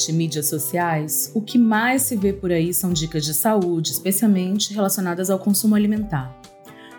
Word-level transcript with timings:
Internet 0.00 0.08
e 0.08 0.12
mídias 0.12 0.48
sociais, 0.48 1.30
o 1.34 1.42
que 1.42 1.58
mais 1.58 2.02
se 2.02 2.16
vê 2.16 2.32
por 2.32 2.50
aí 2.50 2.72
são 2.72 2.92
dicas 2.92 3.24
de 3.24 3.34
saúde, 3.34 3.92
especialmente 3.92 4.72
relacionadas 4.72 5.28
ao 5.28 5.38
consumo 5.38 5.74
alimentar. 5.74 6.34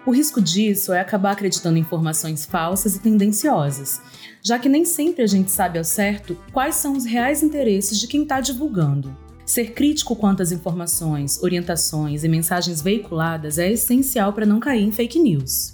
O 0.06 0.12
risco 0.12 0.42
disso 0.42 0.94
é 0.94 1.00
acabar 1.00 1.32
acreditando 1.32 1.78
em 1.78 1.82
informações 1.82 2.46
falsas 2.46 2.96
e 2.96 3.00
tendenciosas, 3.00 4.02
já 4.44 4.58
que 4.58 4.70
nem 4.70 4.84
sempre 4.86 5.24
a 5.24 5.28
gente 5.28 5.52
sabe 5.52 5.78
ao 5.78 5.84
certo 5.84 6.38
quais 6.52 6.76
são 6.76 6.94
os 6.94 7.06
reais 7.06 7.44
interesses 7.44 8.00
de 8.00 8.08
quem 8.08 8.24
está 8.24 8.40
divulgando. 8.42 9.16
Ser 9.46 9.74
crítico 9.74 10.16
quanto 10.16 10.42
às 10.42 10.52
informações, 10.52 11.42
orientações 11.42 12.24
e 12.24 12.30
mensagens 12.30 12.82
veiculadas 12.82 13.58
é 13.58 13.72
essencial 13.72 14.34
para 14.34 14.46
não 14.46 14.60
cair 14.60 14.84
em 14.84 14.92
fake 14.92 15.20
news. 15.20 15.74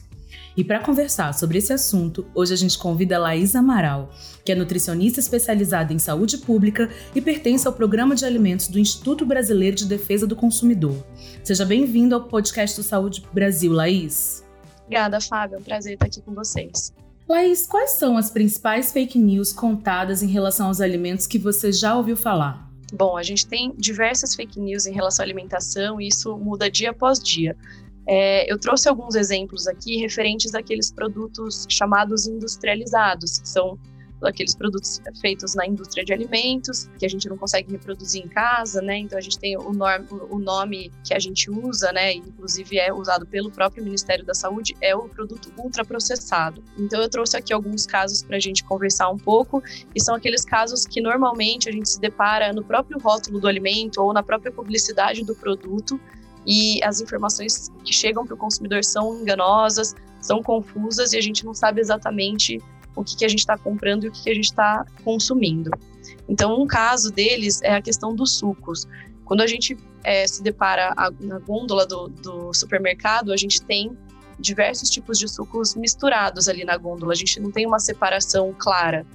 E 0.57 0.63
para 0.63 0.79
conversar 0.79 1.35
sobre 1.35 1.59
esse 1.59 1.71
assunto, 1.71 2.25
hoje 2.33 2.51
a 2.51 2.57
gente 2.57 2.79
convida 2.79 3.15
a 3.15 3.19
Laís 3.19 3.55
Amaral, 3.55 4.09
que 4.43 4.51
é 4.51 4.55
nutricionista 4.55 5.19
especializada 5.19 5.93
em 5.93 5.99
saúde 5.99 6.39
pública 6.39 6.89
e 7.13 7.21
pertence 7.21 7.67
ao 7.67 7.73
Programa 7.73 8.15
de 8.15 8.25
Alimentos 8.25 8.67
do 8.67 8.79
Instituto 8.79 9.23
Brasileiro 9.23 9.75
de 9.75 9.85
Defesa 9.85 10.25
do 10.25 10.35
Consumidor. 10.35 11.05
Seja 11.43 11.63
bem-vindo 11.63 12.15
ao 12.15 12.23
podcast 12.23 12.75
do 12.75 12.81
Saúde 12.81 13.23
Brasil, 13.31 13.71
Laís. 13.71 14.43
Obrigada, 14.85 15.21
Fábio. 15.21 15.57
É 15.57 15.59
um 15.59 15.63
prazer 15.63 15.93
estar 15.93 16.07
aqui 16.07 16.23
com 16.23 16.33
vocês. 16.33 16.91
Laís, 17.29 17.67
quais 17.67 17.91
são 17.91 18.17
as 18.17 18.31
principais 18.31 18.91
fake 18.91 19.19
news 19.19 19.53
contadas 19.53 20.23
em 20.23 20.27
relação 20.27 20.69
aos 20.69 20.81
alimentos 20.81 21.27
que 21.27 21.37
você 21.37 21.71
já 21.71 21.95
ouviu 21.95 22.17
falar? 22.17 22.67
Bom, 22.93 23.15
a 23.15 23.21
gente 23.21 23.45
tem 23.45 23.75
diversas 23.77 24.33
fake 24.33 24.59
news 24.59 24.87
em 24.87 24.93
relação 24.93 25.21
à 25.21 25.25
alimentação 25.25 26.01
e 26.01 26.07
isso 26.07 26.35
muda 26.37 26.71
dia 26.71 26.89
após 26.89 27.19
dia. 27.19 27.55
É, 28.07 28.51
eu 28.51 28.57
trouxe 28.57 28.87
alguns 28.87 29.15
exemplos 29.15 29.67
aqui 29.67 29.97
referentes 29.97 30.55
àqueles 30.55 30.91
produtos 30.91 31.65
chamados 31.69 32.25
industrializados, 32.25 33.39
que 33.39 33.49
são 33.49 33.77
aqueles 34.23 34.55
produtos 34.55 34.99
feitos 35.21 35.53
na 35.53 35.65
indústria 35.65 36.03
de 36.03 36.11
alimentos, 36.11 36.89
que 36.97 37.05
a 37.05 37.09
gente 37.09 37.29
não 37.29 37.37
consegue 37.37 37.71
reproduzir 37.71 38.23
em 38.23 38.27
casa, 38.27 38.81
né? 38.81 38.97
Então 38.97 39.17
a 39.17 39.21
gente 39.21 39.37
tem 39.37 39.55
o, 39.57 39.71
norm, 39.71 40.05
o 40.29 40.39
nome 40.39 40.91
que 41.03 41.13
a 41.13 41.19
gente 41.19 41.51
usa, 41.51 41.91
né? 41.91 42.13
Inclusive 42.13 42.79
é 42.79 42.91
usado 42.91 43.25
pelo 43.25 43.51
próprio 43.51 43.83
Ministério 43.83 44.25
da 44.25 44.33
Saúde, 44.33 44.75
é 44.81 44.95
o 44.95 45.07
produto 45.07 45.53
ultraprocessado. 45.57 46.63
Então 46.77 47.01
eu 47.01 47.09
trouxe 47.09 47.37
aqui 47.37 47.53
alguns 47.53 47.85
casos 47.85 48.23
para 48.23 48.37
a 48.37 48.39
gente 48.39 48.63
conversar 48.63 49.09
um 49.09 49.17
pouco, 49.17 49.61
e 49.93 50.01
são 50.01 50.15
aqueles 50.15 50.43
casos 50.43 50.85
que 50.85 50.99
normalmente 50.99 51.69
a 51.69 51.71
gente 51.71 51.89
se 51.89 51.99
depara 51.99 52.51
no 52.53 52.63
próprio 52.63 52.99
rótulo 52.99 53.39
do 53.39 53.47
alimento 53.47 54.01
ou 54.01 54.13
na 54.13 54.23
própria 54.23 54.51
publicidade 54.51 55.23
do 55.23 55.35
produto, 55.35 55.99
e 56.47 56.81
as 56.81 57.01
informações 57.01 57.69
que 57.83 57.91
chegam 57.91 58.25
para 58.25 58.33
o 58.33 58.37
consumidor 58.37 58.81
são 58.81 59.19
enganosas, 59.19 59.93
são 60.21 60.41
confusas 60.41 61.11
e 61.11 61.17
a 61.17 61.21
gente 61.21 61.45
não 61.45 61.53
sabe 61.53 61.81
exatamente 61.81 62.61
o 62.95 63.03
que, 63.03 63.17
que 63.17 63.25
a 63.25 63.27
gente 63.27 63.39
está 63.39 63.57
comprando 63.57 64.05
e 64.05 64.07
o 64.07 64.11
que, 64.11 64.23
que 64.23 64.29
a 64.29 64.33
gente 64.33 64.45
está 64.45 64.85
consumindo. 65.03 65.69
Então, 66.27 66.59
um 66.59 66.65
caso 66.65 67.11
deles 67.11 67.61
é 67.61 67.75
a 67.75 67.81
questão 67.81 68.15
dos 68.15 68.37
sucos. 68.37 68.87
Quando 69.25 69.41
a 69.41 69.47
gente 69.47 69.77
é, 70.05 70.25
se 70.25 70.41
depara 70.41 70.95
na 71.19 71.37
gôndola 71.39 71.85
do, 71.85 72.07
do 72.07 72.53
supermercado, 72.53 73.33
a 73.33 73.37
gente 73.37 73.61
tem 73.61 73.95
diversos 74.39 74.89
tipos 74.89 75.19
de 75.19 75.27
sucos 75.27 75.75
misturados 75.75 76.47
ali 76.47 76.63
na 76.63 76.77
gôndola. 76.77 77.11
A 77.11 77.15
gente 77.15 77.39
não 77.41 77.51
tem 77.51 77.67
uma 77.67 77.79
separação 77.79 78.55
clara. 78.57 79.05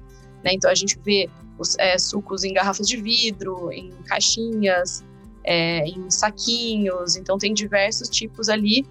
Né? 0.45 0.53
Então, 0.53 0.71
a 0.71 0.75
gente 0.75 0.99
vê 1.03 1.31
os 1.59 1.79
é, 1.79 1.97
sucos 1.99 2.45
em 2.45 2.53
garrafas 2.53 2.87
de 2.87 2.99
vidro, 2.99 3.73
em 3.73 3.91
caixinhas, 4.07 5.03
é, 5.45 5.85
em 5.87 6.11
saquinhos, 6.11 7.17
então 7.17 7.39
tem 7.39 7.53
diversos 7.53 8.09
tipos 8.09 8.49
ali 8.49 8.87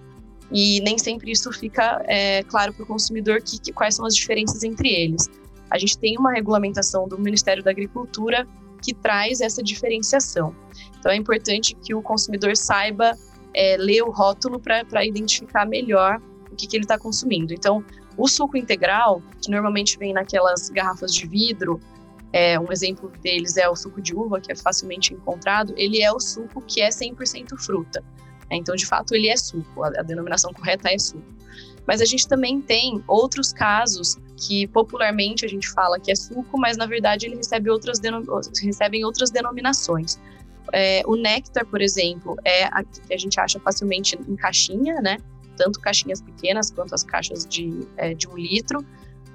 e 0.50 0.80
nem 0.80 0.98
sempre 0.98 1.30
isso 1.30 1.50
fica 1.52 2.02
é, 2.06 2.42
claro 2.42 2.72
para 2.74 2.82
o 2.82 2.86
consumidor 2.86 3.40
que, 3.42 3.58
que, 3.58 3.72
quais 3.72 3.94
são 3.94 4.04
as 4.04 4.14
diferenças 4.14 4.62
entre 4.62 4.88
eles. 4.88 5.28
A 5.70 5.78
gente 5.78 5.96
tem 5.98 6.18
uma 6.18 6.30
regulamentação 6.30 7.08
do 7.08 7.18
Ministério 7.18 7.62
da 7.62 7.70
Agricultura 7.70 8.46
que 8.82 8.92
traz 8.92 9.40
essa 9.40 9.62
diferenciação. 9.62 10.54
Então 10.98 11.10
é 11.10 11.16
importante 11.16 11.74
que 11.74 11.94
o 11.94 12.02
consumidor 12.02 12.56
saiba 12.56 13.16
é, 13.54 13.76
ler 13.78 14.02
o 14.02 14.10
rótulo 14.10 14.60
para 14.60 15.04
identificar 15.04 15.66
melhor 15.66 16.20
o 16.50 16.56
que, 16.56 16.66
que 16.66 16.76
ele 16.76 16.84
está 16.84 16.98
consumindo. 16.98 17.54
Então, 17.54 17.82
o 18.16 18.28
suco 18.28 18.56
integral, 18.56 19.22
que 19.40 19.50
normalmente 19.50 19.98
vem 19.98 20.12
naquelas 20.12 20.68
garrafas 20.68 21.14
de 21.14 21.26
vidro 21.26 21.80
é, 22.32 22.58
um 22.58 22.72
exemplo 22.72 23.10
deles 23.22 23.56
é 23.56 23.68
o 23.68 23.76
suco 23.76 24.00
de 24.00 24.14
uva, 24.14 24.40
que 24.40 24.50
é 24.50 24.56
facilmente 24.56 25.12
encontrado. 25.12 25.74
Ele 25.76 26.02
é 26.02 26.10
o 26.10 26.18
suco 26.18 26.62
que 26.62 26.80
é 26.80 26.88
100% 26.88 27.58
fruta. 27.58 28.02
Né? 28.50 28.56
Então, 28.56 28.74
de 28.74 28.86
fato, 28.86 29.14
ele 29.14 29.28
é 29.28 29.36
suco. 29.36 29.84
A, 29.84 29.88
a 29.88 30.02
denominação 30.02 30.52
correta 30.52 30.90
é 30.90 30.98
suco. 30.98 31.22
Mas 31.86 32.00
a 32.00 32.04
gente 32.04 32.26
também 32.26 32.60
tem 32.60 33.02
outros 33.06 33.52
casos 33.52 34.16
que 34.36 34.66
popularmente 34.68 35.44
a 35.44 35.48
gente 35.48 35.68
fala 35.68 35.98
que 35.98 36.10
é 36.10 36.14
suco, 36.14 36.58
mas 36.58 36.76
na 36.76 36.86
verdade 36.86 37.26
ele 37.26 37.36
recebe 37.36 37.70
outras 37.70 38.00
recebem 38.62 39.04
outras 39.04 39.30
denominações. 39.30 40.18
É, 40.72 41.02
o 41.06 41.16
néctar, 41.16 41.66
por 41.66 41.82
exemplo, 41.82 42.36
é 42.44 42.64
a 42.64 42.84
que 42.84 43.12
a 43.12 43.18
gente 43.18 43.38
acha 43.38 43.58
facilmente 43.58 44.16
em 44.16 44.36
caixinha, 44.36 45.00
né? 45.02 45.18
Tanto 45.56 45.80
caixinhas 45.80 46.22
pequenas 46.22 46.70
quanto 46.70 46.94
as 46.94 47.02
caixas 47.02 47.44
de, 47.44 47.86
é, 47.96 48.14
de 48.14 48.28
um 48.28 48.36
litro 48.36 48.84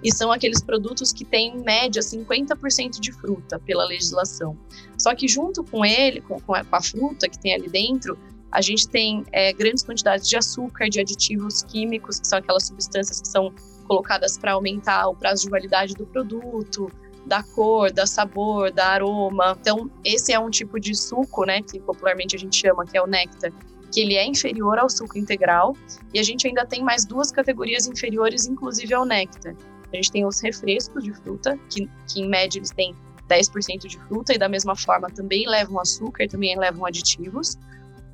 e 0.04 0.14
são 0.14 0.32
aqueles 0.32 0.62
produtos 0.62 1.12
que 1.12 1.26
têm 1.26 1.56
em 1.56 1.64
média 1.64 2.02
50% 2.02 3.00
de 3.00 3.12
fruta 3.12 3.60
pela 3.60 3.86
legislação. 3.86 4.58
Só 4.98 5.16
que 5.16 5.28
junto 5.28 5.64
com 5.64 5.84
ele, 5.84 6.22
com, 6.22 6.40
com 6.40 6.54
a 6.54 6.82
fruta 6.82 7.28
que 7.28 7.40
tem 7.40 7.54
ali 7.54 7.70
dentro, 7.70 8.18
a 8.52 8.62
gente 8.62 8.88
tem 8.88 9.26
é, 9.32 9.52
grandes 9.54 9.84
quantidades 9.84 10.28
de 10.28 10.38
açúcar, 10.38 10.90
de 10.90 11.00
aditivos 11.00 11.64
químicos, 11.64 12.20
que 12.20 12.28
são 12.28 12.40
aquelas 12.40 12.68
substâncias 12.68 13.22
que 13.22 13.28
são 13.28 13.52
colocadas 13.88 14.38
para 14.38 14.54
aumentar 14.54 15.08
o 15.08 15.16
prazo 15.16 15.44
de 15.44 15.50
validade 15.50 15.94
do 15.94 16.06
produto, 16.06 16.92
da 17.26 17.44
cor, 17.44 17.92
da 17.92 18.06
sabor, 18.06 18.72
da 18.72 18.88
aroma. 18.88 19.58
Então, 19.60 19.90
esse 20.04 20.32
é 20.32 20.40
um 20.40 20.50
tipo 20.50 20.80
de 20.80 20.96
suco, 20.96 21.46
né, 21.46 21.62
que 21.62 21.80
popularmente 21.80 22.36
a 22.36 22.40
gente 22.40 22.56
chama, 22.56 22.86
que 22.86 22.98
é 22.98 23.02
o 23.02 23.08
néctar, 23.08 23.52
que 23.92 24.02
ele 24.02 24.16
é 24.16 24.26
inferior 24.26 24.78
ao 24.78 24.90
suco 24.90 25.18
integral, 25.18 25.76
e 26.14 26.20
a 26.20 26.24
gente 26.24 26.48
ainda 26.48 26.66
tem 26.66 26.84
mais 26.84 27.06
duas 27.06 27.32
categorias 27.32 27.88
inferiores, 27.88 28.46
inclusive 28.46 28.94
ao 28.94 29.06
néctar, 29.06 29.56
a 29.92 29.96
gente 29.96 30.12
tem 30.12 30.26
os 30.26 30.40
refrescos 30.40 31.04
de 31.04 31.14
fruta, 31.14 31.58
que, 31.70 31.90
que 32.08 32.22
em 32.22 32.28
média 32.28 32.60
eles 32.60 32.72
têm 32.72 32.96
10% 33.30 33.88
de 33.88 33.98
fruta 34.00 34.34
e 34.34 34.38
da 34.38 34.48
mesma 34.48 34.76
forma 34.76 35.10
também 35.10 35.48
levam 35.48 35.80
açúcar 35.80 36.28
também 36.28 36.58
levam 36.58 36.86
aditivos. 36.86 37.58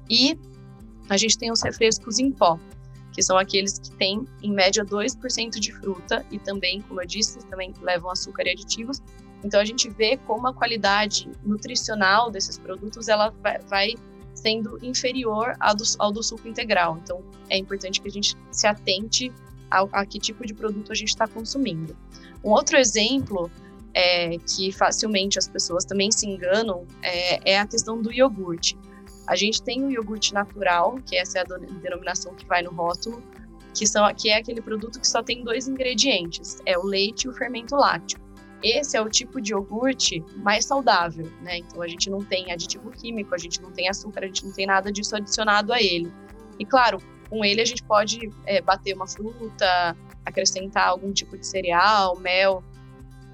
E 0.10 0.38
a 1.10 1.18
gente 1.18 1.38
tem 1.38 1.52
os 1.52 1.62
refrescos 1.62 2.20
em 2.20 2.32
pó, 2.32 2.60
que 3.12 3.22
são 3.22 3.38
aqueles 3.38 3.80
que 3.80 3.92
têm 3.92 4.26
em 4.42 4.52
média 4.52 4.84
2% 4.84 5.60
de 5.60 5.72
fruta 5.74 6.26
e 6.32 6.40
também, 6.40 6.82
como 6.82 7.02
eu 7.02 7.08
disse, 7.08 7.40
também 7.48 7.74
levam 7.82 8.10
açúcar 8.10 8.44
e 8.48 8.52
aditivos. 8.52 9.02
Então 9.44 9.60
a 9.60 9.66
gente 9.66 9.90
vê 9.90 10.18
como 10.18 10.48
a 10.48 10.54
qualidade 10.54 11.30
nutricional 11.44 12.32
desses 12.32 12.58
produtos 12.58 13.08
ela 13.08 13.34
vai 13.68 13.96
sendo 14.34 14.80
inferior 14.84 15.56
ao 15.60 15.76
do, 15.76 15.84
ao 16.00 16.12
do 16.12 16.24
suco 16.24 16.48
integral. 16.48 16.98
Então 17.04 17.22
é 17.50 17.58
importante 17.58 18.02
que 18.02 18.08
a 18.08 18.12
gente 18.12 18.38
se 18.52 18.66
atente 18.66 19.32
a, 19.74 20.02
a 20.02 20.06
que 20.06 20.20
tipo 20.20 20.46
de 20.46 20.54
produto 20.54 20.92
a 20.92 20.96
gente 20.96 21.10
está 21.10 21.28
consumindo. 21.28 21.96
Um 22.44 22.52
outro 22.52 22.78
exemplo 22.78 23.50
é, 23.94 24.38
que 24.38 24.72
facilmente 24.72 25.40
as 25.40 25.48
pessoas 25.48 25.84
também 25.86 26.12
se 26.12 26.28
enganam 26.28 26.86
é, 27.02 27.54
é, 27.54 27.60
a 27.60 27.66
questão 27.66 28.02
do 28.02 28.12
iogurte. 28.12 28.78
A 29.28 29.36
gente 29.36 29.62
tem 29.64 29.84
o 29.84 29.92
iogurte 29.92 30.34
natural, 30.34 31.00
que 31.06 31.16
essa 31.16 31.40
é 31.40 31.42
a 31.42 31.46
denominação 31.46 32.36
que 32.36 32.46
vai 32.46 32.62
no 32.62 32.72
rótulo, 32.72 33.24
que, 33.74 33.88
são, 33.88 34.14
que 34.14 34.30
é 34.30 34.38
aquele 34.38 34.62
produto 34.62 35.00
que 35.00 35.08
só 35.08 35.24
tem 35.24 35.44
dois 35.44 35.68
ingredientes, 35.68 36.60
é 36.66 36.78
o 36.78 36.84
leite 36.84 37.24
e 37.24 37.30
o 37.30 37.34
fermento 37.34 37.76
lácteo. 37.76 38.22
Esse 38.62 38.96
é 38.96 39.02
o 39.02 39.10
tipo 39.10 39.42
de 39.42 39.52
iogurte 39.52 40.24
mais 40.38 40.66
saudável, 40.66 41.30
né? 41.42 41.58
Então 41.58 41.82
a 41.82 41.88
gente 41.88 42.10
não 42.10 42.24
tem 42.24 42.52
aditivo 42.52 42.92
químico, 42.92 43.36
a 43.36 43.38
gente 43.38 43.62
não 43.62 43.72
tem 43.72 43.90
açúcar, 43.90 44.24
a 44.24 44.28
gente 44.28 44.46
não 44.46 44.54
tem 44.54 44.66
nada 44.66 44.92
disso 44.92 45.16
adicionado 45.16 45.74
a 45.74 45.82
ele. 45.82 46.12
E 46.58 46.66
claro, 46.66 47.00
com 47.34 47.44
ele 47.44 47.62
a 47.62 47.66
gente 47.66 47.82
pode 47.84 48.32
é, 48.46 48.62
bater 48.62 48.96
uma 48.96 49.08
fruta, 49.08 49.98
acrescentar 50.24 50.90
algum 50.90 51.12
tipo 51.12 51.36
de 51.36 51.48
cereal, 51.48 52.16
mel 52.20 52.64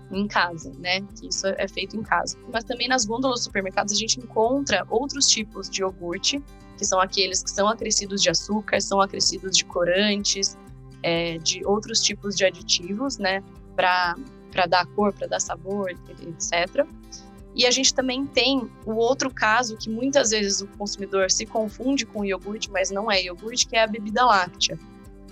em 0.09 0.25
casa, 0.25 0.71
né? 0.79 1.01
Que 1.19 1.27
isso 1.27 1.45
é 1.45 1.67
feito 1.67 1.97
em 1.97 2.01
casa. 2.01 2.37
Mas 2.51 2.63
também 2.63 2.87
nas 2.87 3.05
gôndolas 3.05 3.39
dos 3.39 3.43
supermercados 3.43 3.93
a 3.93 3.97
gente 3.97 4.17
encontra 4.21 4.87
outros 4.89 5.27
tipos 5.27 5.69
de 5.69 5.81
iogurte, 5.81 6.41
que 6.77 6.85
são 6.85 7.01
aqueles 7.01 7.43
que 7.43 7.51
são 7.51 7.67
acrescidos 7.67 8.21
de 8.21 8.29
açúcar, 8.29 8.79
são 8.79 9.01
acrescidos 9.01 9.57
de 9.57 9.65
corantes, 9.65 10.57
é, 11.03 11.37
de 11.39 11.63
outros 11.65 12.01
tipos 12.01 12.37
de 12.37 12.45
aditivos, 12.45 13.17
né? 13.17 13.43
Para 13.75 14.15
dar 14.67 14.85
cor, 14.87 15.11
para 15.11 15.27
dar 15.27 15.41
sabor, 15.41 15.91
etc. 15.91 16.87
E 17.59 17.65
a 17.65 17.71
gente 17.71 17.93
também 17.93 18.25
tem 18.25 18.71
o 18.85 18.93
outro 18.93 19.29
caso 19.29 19.75
que 19.75 19.89
muitas 19.89 20.29
vezes 20.29 20.61
o 20.61 20.67
consumidor 20.77 21.29
se 21.29 21.45
confunde 21.45 22.05
com 22.05 22.23
iogurte, 22.23 22.71
mas 22.71 22.89
não 22.89 23.11
é 23.11 23.21
iogurte, 23.21 23.67
que 23.67 23.75
é 23.75 23.83
a 23.83 23.87
bebida 23.87 24.25
láctea. 24.25 24.79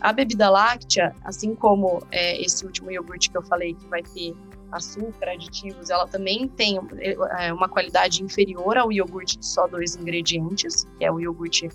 A 0.02 0.12
bebida 0.12 0.50
láctea, 0.50 1.16
assim 1.24 1.56
como 1.56 2.06
é, 2.12 2.38
esse 2.42 2.66
último 2.66 2.92
iogurte 2.92 3.30
que 3.30 3.38
eu 3.38 3.42
falei 3.44 3.76
que 3.76 3.88
vai 3.88 4.04
ter 4.04 4.36
açúcar, 4.74 5.30
aditivos, 5.30 5.90
ela 5.90 6.06
também 6.06 6.50
tem 6.50 6.78
é, 7.00 7.54
uma 7.54 7.70
qualidade 7.70 8.22
inferior 8.22 8.78
ao 8.78 8.92
iogurte 8.92 9.38
de 9.38 9.46
só 9.46 9.66
dois 9.66 9.96
ingredientes, 9.96 10.86
que 10.98 11.06
é 11.06 11.10
o 11.10 11.22
iogurte 11.22 11.70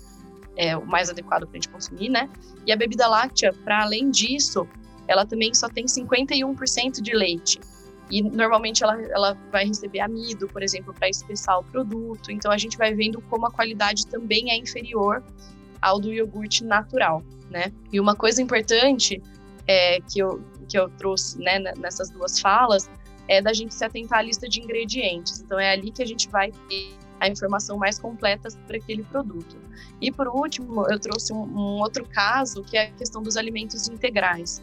é, 0.55 0.77
o 0.77 0.85
mais 0.85 1.09
adequado 1.09 1.47
para 1.47 1.53
a 1.53 1.55
gente 1.55 1.69
consumir, 1.69 2.09
né? 2.09 2.29
E 2.67 2.71
a 2.71 2.75
bebida 2.75 3.07
láctea, 3.07 3.51
para 3.63 3.81
além 3.81 4.11
disso, 4.11 4.67
ela 5.07 5.25
também 5.25 5.51
só 5.55 5.67
tem 5.67 5.85
51% 5.85 7.01
de 7.01 7.15
leite. 7.15 7.59
E 8.13 8.21
normalmente 8.21 8.83
ela, 8.83 9.01
ela 9.05 9.33
vai 9.51 9.65
receber 9.65 9.99
amido, 9.99 10.47
por 10.47 10.61
exemplo, 10.61 10.93
para 10.93 11.09
espessar 11.09 11.57
o 11.57 11.63
produto. 11.63 12.31
Então 12.31 12.51
a 12.51 12.57
gente 12.59 12.77
vai 12.77 12.93
vendo 12.93 13.19
como 13.21 13.47
a 13.47 13.51
qualidade 13.51 14.05
também 14.05 14.51
é 14.51 14.55
inferior 14.55 15.23
ao 15.81 15.99
do 15.99 16.13
iogurte 16.13 16.63
natural, 16.63 17.23
né? 17.49 17.73
E 17.91 17.99
uma 17.99 18.15
coisa 18.15 18.39
importante 18.39 19.19
é, 19.65 19.99
que, 20.01 20.19
eu, 20.19 20.43
que 20.69 20.77
eu 20.77 20.91
trouxe 20.91 21.39
né, 21.39 21.57
nessas 21.75 22.11
duas 22.11 22.39
falas 22.39 22.87
é 23.27 23.41
da 23.41 23.51
gente 23.51 23.73
se 23.73 23.83
atentar 23.83 24.19
à 24.19 24.21
lista 24.21 24.47
de 24.47 24.61
ingredientes. 24.61 25.41
Então 25.41 25.59
é 25.59 25.71
ali 25.71 25.89
que 25.89 26.03
a 26.03 26.05
gente 26.05 26.29
vai 26.29 26.51
ter 26.69 26.93
a 27.19 27.27
informação 27.27 27.79
mais 27.79 27.97
completa 27.97 28.47
sobre 28.51 28.77
aquele 28.77 29.01
produto. 29.05 29.57
E 29.99 30.11
por 30.11 30.27
último, 30.27 30.85
eu 30.87 30.99
trouxe 30.99 31.33
um, 31.33 31.45
um 31.45 31.79
outro 31.79 32.05
caso 32.05 32.61
que 32.63 32.77
é 32.77 32.83
a 32.83 32.91
questão 32.91 33.23
dos 33.23 33.37
alimentos 33.37 33.87
integrais. 33.87 34.61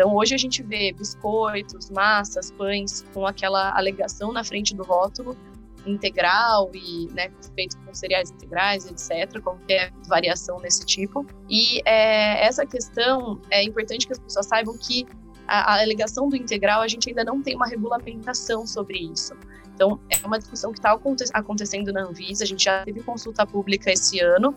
Então, 0.00 0.16
hoje 0.16 0.34
a 0.34 0.38
gente 0.38 0.62
vê 0.62 0.94
biscoitos, 0.94 1.90
massas, 1.90 2.50
pães 2.50 3.04
com 3.12 3.26
aquela 3.26 3.76
alegação 3.76 4.32
na 4.32 4.42
frente 4.42 4.74
do 4.74 4.82
rótulo 4.82 5.36
integral 5.84 6.70
e 6.72 7.06
né, 7.12 7.30
feito 7.54 7.76
com 7.80 7.92
cereais 7.92 8.30
integrais, 8.30 8.86
etc., 8.86 9.42
qualquer 9.42 9.92
variação 10.08 10.56
desse 10.56 10.86
tipo. 10.86 11.26
E 11.50 11.82
é, 11.84 12.46
essa 12.46 12.64
questão 12.64 13.42
é 13.50 13.62
importante 13.62 14.06
que 14.06 14.14
as 14.14 14.18
pessoas 14.18 14.46
saibam 14.46 14.74
que 14.78 15.06
a, 15.46 15.74
a 15.74 15.82
alegação 15.82 16.30
do 16.30 16.36
integral 16.36 16.80
a 16.80 16.88
gente 16.88 17.10
ainda 17.10 17.22
não 17.22 17.42
tem 17.42 17.54
uma 17.54 17.66
regulamentação 17.66 18.66
sobre 18.66 19.00
isso. 19.00 19.34
Então, 19.74 20.00
é 20.08 20.26
uma 20.26 20.38
discussão 20.38 20.72
que 20.72 20.78
está 20.78 20.98
acontecendo 21.34 21.92
na 21.92 22.04
Anvisa, 22.04 22.44
a 22.44 22.46
gente 22.46 22.64
já 22.64 22.82
teve 22.86 23.02
consulta 23.02 23.46
pública 23.46 23.92
esse 23.92 24.18
ano 24.18 24.56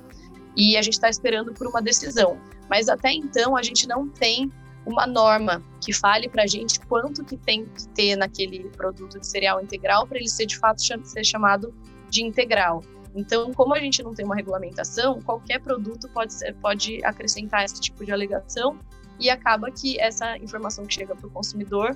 e 0.56 0.78
a 0.78 0.82
gente 0.82 0.94
está 0.94 1.10
esperando 1.10 1.54
por 1.54 1.68
uma 1.68 1.82
decisão. 1.82 2.40
Mas 2.70 2.88
até 2.88 3.12
então 3.12 3.58
a 3.58 3.62
gente 3.62 3.86
não 3.90 4.08
tem 4.08 4.50
uma 4.86 5.08
norma 5.08 5.64
que 5.82 5.94
fale 5.94 6.28
para 6.30 6.44
a 6.44 6.48
gente 6.48 6.80
quanto 6.82 7.24
que 7.24 7.38
tem 7.38 7.66
que 7.66 7.88
ter 7.90 8.16
naquele 8.16 8.70
produto 8.70 9.20
de 9.20 9.28
cereal 9.28 9.62
integral 9.62 10.06
para 10.08 10.18
ele 10.18 10.30
ser 10.30 10.46
de 10.46 10.58
fato 10.58 10.82
ser 10.82 11.24
chamado 11.24 11.74
de 12.10 12.24
integral. 12.24 12.84
Então, 13.16 13.54
como 13.54 13.74
a 13.74 13.80
gente 13.80 14.02
não 14.02 14.14
tem 14.14 14.26
uma 14.26 14.36
regulamentação, 14.36 15.22
qualquer 15.22 15.60
produto 15.60 16.10
pode, 16.10 16.34
ser, 16.34 16.56
pode 16.56 17.04
acrescentar 17.06 17.64
esse 17.64 17.80
tipo 17.80 18.04
de 18.04 18.12
alegação 18.12 18.78
e 19.20 19.30
acaba 19.30 19.70
que 19.72 20.00
essa 20.00 20.38
informação 20.38 20.86
que 20.86 20.94
chega 20.94 21.16
para 21.16 21.28
o 21.28 21.30
consumidor 21.30 21.96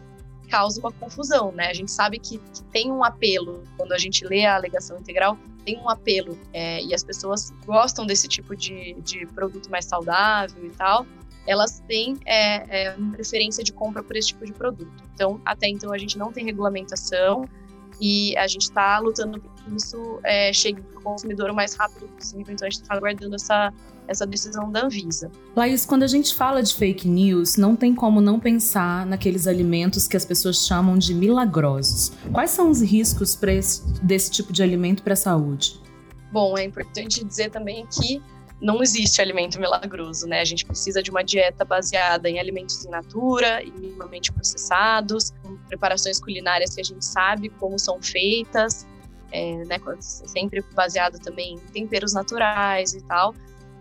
causa 0.50 0.80
uma 0.80 0.92
confusão, 0.92 1.52
né? 1.52 1.68
A 1.68 1.74
gente 1.74 1.92
sabe 1.92 2.20
que, 2.20 2.38
que, 2.38 2.64
tem 2.66 2.92
um 2.92 3.04
apelo, 3.04 3.64
quando 3.76 3.92
a 3.92 3.98
gente 3.98 4.26
lê 4.26 4.46
a 4.46 4.56
alegação 4.56 4.98
integral, 4.98 5.38
tem 5.66 5.78
um 5.78 5.90
apelo, 5.90 6.38
é, 6.54 6.82
e 6.82 6.94
as 6.94 7.04
pessoas 7.04 7.52
gostam 7.66 8.06
desse 8.06 8.28
tipo 8.28 8.56
de, 8.56 8.94
de 9.02 9.26
produto 9.28 9.70
mais 9.70 9.86
saudável 9.86 10.66
e 10.66 10.70
tal, 10.70 11.06
elas 11.48 11.82
têm 11.88 12.18
é, 12.26 12.88
é, 12.88 12.96
uma 12.96 13.14
preferência 13.14 13.64
de 13.64 13.72
compra 13.72 14.04
por 14.04 14.16
esse 14.16 14.28
tipo 14.28 14.46
de 14.46 14.52
produto. 14.52 14.92
Então, 15.14 15.42
até 15.46 15.68
então, 15.70 15.94
a 15.94 15.98
gente 15.98 16.18
não 16.18 16.32
tem 16.32 16.44
regulamentação 16.44 17.46
e 18.00 18.38
a 18.38 18.46
gente 18.46 18.64
está 18.64 19.00
lutando 19.00 19.40
para 19.40 19.50
que 19.64 19.76
isso 19.76 20.20
é, 20.24 20.52
chegue 20.52 20.82
para 20.82 21.00
o 21.00 21.02
consumidor 21.02 21.50
o 21.50 21.56
mais 21.56 21.74
rápido 21.74 22.08
possível. 22.10 22.54
Então, 22.54 22.68
a 22.68 22.70
gente 22.70 22.82
está 22.82 22.96
aguardando 22.96 23.36
essa, 23.36 23.74
essa 24.08 24.28
decisão 24.28 24.70
da 24.70 24.86
Anvisa. 24.86 25.32
Laís, 25.56 25.86
quando 25.86 26.04
a 26.04 26.08
gente 26.08 26.36
fala 26.36 26.62
de 26.62 26.76
fake 26.76 27.08
news, 27.08 27.56
não 27.56 27.78
tem 27.78 27.96
como 27.96 28.20
não 28.20 28.40
pensar 28.42 29.06
naqueles 29.06 29.48
alimentos 29.48 30.06
que 30.06 30.18
as 30.18 30.26
pessoas 30.26 30.68
chamam 30.68 30.98
de 30.98 31.14
milagrosos. 31.14 32.12
Quais 32.34 32.52
são 32.52 32.70
os 32.70 32.82
riscos 32.82 33.40
esse, 33.42 33.86
desse 34.04 34.30
tipo 34.30 34.52
de 34.52 34.62
alimento 34.62 35.02
para 35.02 35.14
a 35.14 35.18
saúde? 35.18 35.80
Bom, 36.30 36.58
é 36.58 36.66
importante 36.66 37.24
dizer 37.24 37.50
também 37.50 37.88
que 37.88 38.22
não 38.60 38.82
existe 38.82 39.22
alimento 39.22 39.60
milagroso, 39.60 40.28
né? 40.28 40.42
A 40.42 40.46
gente 40.46 40.66
precisa 40.66 41.02
de 41.02 41.12
uma 41.12 41.24
dieta 41.24 41.64
baseada 41.64 42.30
em 42.30 42.40
alimentos 42.40 42.84
in 42.86 42.90
natura 42.90 43.64
e 43.64 43.72
minimamente 43.72 44.32
processados, 44.32 45.32
preparações 45.68 46.20
culinárias 46.20 46.74
que 46.74 46.82
a 46.82 46.84
gente 46.84 47.06
sabe 47.06 47.50
como 47.50 47.78
são 47.78 48.02
feitas, 48.02 48.88
é, 49.32 49.64
né? 49.66 49.78
Sempre 50.00 50.64
baseado 50.74 51.20
também 51.20 51.54
em 51.54 51.58
temperos 51.58 52.14
naturais 52.14 52.94
e 52.94 53.02
tal, 53.04 53.36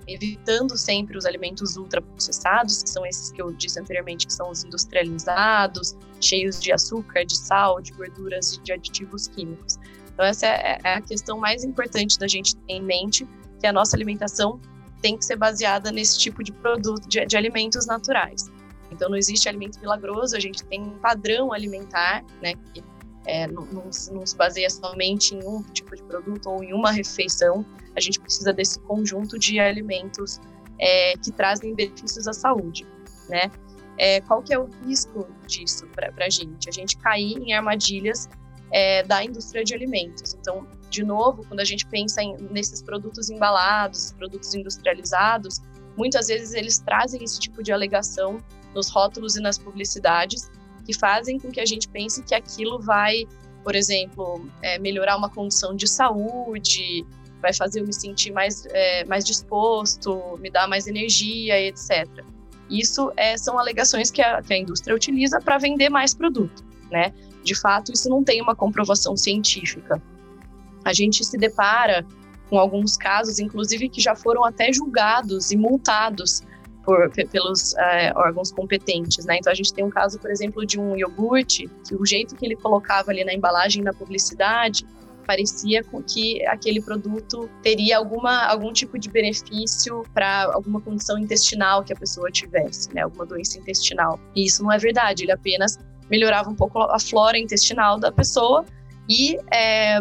evitando 0.07 0.77
sempre 0.77 1.17
os 1.17 1.25
alimentos 1.25 1.77
ultraprocessados, 1.77 2.83
que 2.83 2.91
são 2.91 3.07
esses 3.07 3.33
que 3.33 3.41
eu 3.41 3.53
disse 3.53 3.81
anteriormente, 3.81 4.27
que 4.27 4.33
são 4.33 4.51
os 4.51 4.63
industrializados, 4.63 5.97
cheios 6.21 6.61
de 6.61 6.71
açúcar, 6.71 7.25
de 7.25 7.37
sal, 7.37 7.81
de 7.81 7.93
gorduras 7.93 8.53
e 8.53 8.61
de 8.61 8.73
aditivos 8.73 9.27
químicos. 9.29 9.79
Então 10.13 10.25
essa 10.25 10.47
é, 10.47 10.79
é 10.85 10.95
a 10.95 11.01
questão 11.01 11.39
mais 11.39 11.65
importante 11.65 12.19
da 12.19 12.29
gente 12.29 12.57
ter 12.57 12.75
em 12.75 12.83
mente 12.83 13.27
que 13.59 13.67
a 13.67 13.73
nossa 13.73 13.97
alimentação 13.97 14.61
tem 15.01 15.17
que 15.17 15.25
ser 15.25 15.37
baseada 15.37 15.93
nesse 15.93 16.19
tipo 16.19 16.43
de 16.43 16.53
produto, 16.53 17.09
de, 17.09 17.25
de 17.27 17.37
alimentos 17.37 17.87
naturais. 17.87 18.51
Então, 18.91 19.09
não 19.09 19.17
existe 19.17 19.49
alimento 19.49 19.79
milagroso, 19.81 20.37
a 20.37 20.41
gente 20.41 20.65
tem 20.65 20.83
um 20.83 20.99
padrão 20.99 21.53
alimentar, 21.53 22.25
né, 22.41 22.55
que 22.73 22.83
é, 23.27 23.47
não, 23.49 23.65
não, 23.67 23.91
não, 24.13 24.27
se 24.27 24.37
baseia 24.37 24.71
somente 24.71 25.35
em 25.35 25.45
um 25.45 25.63
tipo 25.63 25.95
de 25.97 26.03
produto 26.05 26.49
ou 26.49 26.63
em 26.63 26.73
uma 26.73 26.93
refeição, 26.93 27.67
a 27.97 28.01
gente 28.01 28.21
precisa 28.21 28.53
desse 28.53 28.79
conjunto 28.81 29.39
de 29.39 29.59
alimentos 29.59 30.41
é, 30.79 31.15
que 31.17 31.33
trazem 31.33 31.75
benefícios 31.75 32.29
à 32.29 32.33
saúde, 32.33 32.87
né? 33.29 33.51
É, 33.99 34.21
qual 34.21 34.43
que 34.43 34.53
é 34.53 34.59
o 34.59 34.69
risco 34.85 35.27
disso 35.47 35.87
para 35.89 36.13
a 36.25 36.31
gente? 36.31 36.69
A 36.69 36.73
gente 36.73 36.97
cair 36.99 37.39
em 37.39 37.55
armadilhas 37.55 38.29
é, 38.71 39.03
da 39.03 39.25
indústria 39.25 39.65
de 39.65 39.75
alimentos. 39.75 40.35
Então, 40.35 40.67
de 40.91 41.05
novo, 41.05 41.45
quando 41.47 41.61
a 41.61 41.65
gente 41.65 41.87
pensa 41.87 42.23
em, 42.23 42.37
nesses 42.51 42.83
produtos 42.83 43.31
embalados, 43.31 44.13
produtos 44.13 44.55
industrializados, 44.55 45.61
muitas 45.97 46.29
vezes 46.29 46.55
eles 46.55 46.79
trazem 46.79 47.23
esse 47.23 47.39
tipo 47.39 47.63
de 47.63 47.73
alegação 47.73 48.39
nos 48.75 48.89
rótulos 48.89 49.37
e 49.37 49.41
nas 49.41 49.59
publicidades, 49.59 50.51
que 50.85 50.97
fazem 50.97 51.39
com 51.39 51.51
que 51.51 51.61
a 51.61 51.67
gente 51.67 51.89
pense 51.89 52.23
que 52.23 52.35
aquilo 52.35 52.79
vai, 52.79 53.25
por 53.65 53.75
exemplo, 53.75 54.47
é, 54.63 54.79
melhorar 54.79 55.17
uma 55.17 55.29
condição 55.29 55.75
de 55.75 55.89
saúde, 55.89 57.05
vai 57.41 57.53
fazer 57.53 57.81
eu 57.81 57.87
me 57.87 57.93
sentir 57.93 58.33
mais, 58.33 58.67
é, 58.67 59.05
mais 59.05 59.25
disposto, 59.25 60.39
me 60.39 60.51
dar 60.51 60.69
mais 60.69 60.87
energia, 60.87 61.61
etc. 61.61 62.07
Isso 62.71 63.13
é, 63.17 63.37
são 63.37 63.59
alegações 63.59 64.11
que 64.11 64.23
a, 64.23 64.43
que 64.43 64.53
a 64.53 64.59
indústria 64.59 64.95
utiliza 64.95 65.41
para 65.41 65.59
vender 65.59 65.89
mais 65.89 66.15
produto, 66.15 66.65
né? 66.91 67.13
De 67.43 67.55
fato, 67.55 67.93
isso 67.93 68.09
não 68.09 68.25
tem 68.25 68.43
uma 68.43 68.57
comprovação 68.57 69.17
científica. 69.17 70.03
A 70.87 70.93
gente 70.93 71.25
se 71.25 71.37
depara 71.37 72.07
com 72.49 72.61
alguns 72.61 72.97
casos, 72.97 73.41
inclusive, 73.41 73.89
que 73.89 74.01
já 74.01 74.15
foram 74.15 74.45
até 74.45 74.73
julgados 74.73 75.51
e 75.51 75.57
multados 75.57 76.43
por, 76.85 77.11
pelos 77.11 77.75
é, 77.75 78.13
órgãos 78.15 78.53
competentes, 78.53 79.27
né? 79.27 79.39
Então 79.39 79.53
a 79.53 79.57
gente 79.57 79.75
tem 79.75 79.85
um 79.85 79.91
caso, 79.91 80.17
por 80.21 80.31
exemplo, 80.31 80.65
de 80.65 80.79
um 80.79 80.97
iogurte 80.97 81.69
que 81.85 81.97
o 81.97 82.07
jeito 82.07 82.37
que 82.37 82.47
ele 82.47 82.55
colocava 82.55 83.11
ali 83.11 83.25
na 83.25 83.35
embalagem, 83.35 83.83
na 83.83 83.93
publicidade, 83.93 84.87
parecia 85.27 85.85
que 86.07 86.47
aquele 86.47 86.81
produto 86.81 87.51
teria 87.65 87.99
alguma, 87.99 88.47
algum 88.47 88.73
tipo 88.73 88.97
de 88.97 89.11
benefício 89.11 90.05
para 90.15 90.45
alguma 90.55 90.81
condição 90.81 91.19
intestinal 91.19 91.83
que 91.83 91.93
a 91.93 91.97
pessoa 91.97 92.31
tivesse, 92.31 92.95
né? 92.95 93.01
Alguma 93.01 93.27
doença 93.27 93.59
intestinal. 93.59 94.21
E 94.37 94.47
isso 94.47 94.63
não 94.63 94.71
é 94.71 94.79
verdade. 94.79 95.25
Ele 95.25 95.33
apenas 95.33 95.81
melhorava 96.09 96.49
um 96.49 96.55
pouco 96.55 96.79
a 96.79 97.01
flora 97.01 97.37
intestinal 97.37 97.99
da 97.99 98.13
pessoa 98.13 98.65
e 99.09 99.39
é, 99.53 100.01